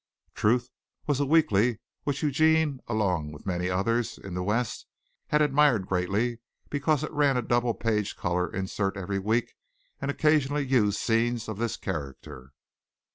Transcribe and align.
"Truth" 0.33 0.71
was 1.05 1.19
a 1.19 1.27
weekly 1.27 1.79
which 2.05 2.23
Eugene, 2.23 2.79
along 2.87 3.31
with 3.31 3.45
many 3.45 3.69
others 3.69 4.17
in 4.17 4.33
the 4.33 4.41
West, 4.41 4.87
had 5.27 5.43
admired 5.43 5.85
greatly 5.85 6.39
because 6.71 7.03
it 7.03 7.11
ran 7.11 7.37
a 7.37 7.43
double 7.43 7.75
page 7.75 8.15
color 8.15 8.51
insert 8.51 8.97
every 8.97 9.19
week 9.19 9.53
and 10.01 10.09
occasionally 10.09 10.65
used 10.65 10.97
scenes 10.97 11.47
of 11.47 11.59
this 11.59 11.77
character. 11.77 12.51